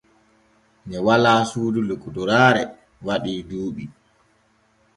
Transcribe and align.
Ne 0.87 0.97
walaa 1.05 1.41
suudu 1.49 1.79
lokotoraare 1.87 2.63
waɗii 3.05 3.41
duuɓi. 3.49 3.85